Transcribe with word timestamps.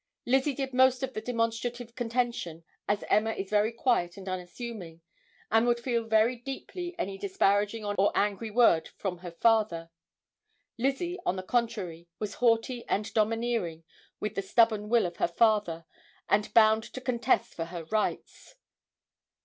Lizzie 0.25 0.55
did 0.55 0.73
most 0.73 1.03
of 1.03 1.13
the 1.13 1.21
demonstrative 1.21 1.93
contention, 1.93 2.63
as 2.87 3.03
Emma 3.07 3.33
is 3.33 3.51
very 3.51 3.71
quiet 3.71 4.17
and 4.17 4.27
unassuming, 4.27 5.01
and 5.51 5.67
would 5.67 5.79
feel 5.79 6.05
very 6.05 6.35
deeply 6.37 6.95
any 6.97 7.19
disparaging 7.19 7.85
or 7.85 8.11
angry 8.15 8.49
word 8.49 8.87
from 8.97 9.19
her 9.19 9.29
father. 9.29 9.91
Lizzie 10.75 11.19
on 11.23 11.35
the 11.35 11.43
contrary, 11.43 12.07
was 12.17 12.33
haughty 12.41 12.83
and 12.87 13.13
domineering 13.13 13.83
with 14.19 14.33
the 14.33 14.41
stubborn 14.41 14.89
will 14.89 15.05
of 15.05 15.17
her 15.17 15.27
father 15.27 15.85
and 16.27 16.51
bound 16.51 16.81
to 16.81 16.99
contest 16.99 17.53
for 17.53 17.65
her 17.65 17.83
rights. 17.83 18.55